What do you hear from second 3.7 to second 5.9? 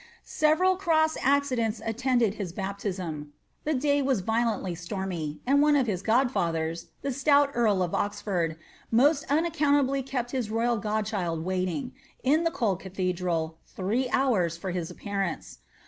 tlie day was violently stormy, ond one of